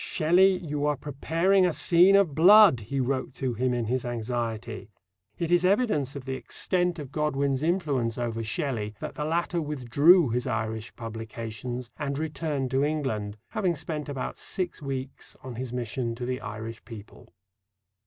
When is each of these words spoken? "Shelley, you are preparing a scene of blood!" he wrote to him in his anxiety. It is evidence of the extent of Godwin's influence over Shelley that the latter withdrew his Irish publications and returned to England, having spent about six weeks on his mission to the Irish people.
"Shelley, 0.03 0.57
you 0.57 0.87
are 0.87 0.97
preparing 0.97 1.63
a 1.63 1.71
scene 1.71 2.15
of 2.15 2.33
blood!" 2.33 2.79
he 2.79 2.99
wrote 2.99 3.35
to 3.35 3.53
him 3.53 3.71
in 3.71 3.85
his 3.85 4.03
anxiety. 4.03 4.89
It 5.37 5.51
is 5.51 5.63
evidence 5.63 6.15
of 6.15 6.25
the 6.25 6.33
extent 6.33 6.97
of 6.97 7.11
Godwin's 7.11 7.61
influence 7.61 8.17
over 8.17 8.43
Shelley 8.43 8.95
that 8.99 9.13
the 9.13 9.23
latter 9.25 9.61
withdrew 9.61 10.29
his 10.29 10.47
Irish 10.47 10.91
publications 10.95 11.91
and 11.99 12.17
returned 12.17 12.71
to 12.71 12.83
England, 12.83 13.37
having 13.49 13.75
spent 13.75 14.09
about 14.09 14.39
six 14.39 14.81
weeks 14.81 15.35
on 15.43 15.53
his 15.53 15.71
mission 15.71 16.15
to 16.15 16.25
the 16.25 16.41
Irish 16.41 16.83
people. 16.83 17.29